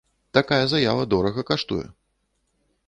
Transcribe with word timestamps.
Такая 0.37 0.61
заява 0.71 1.03
дорага 1.13 1.41
каштуе! 1.51 1.87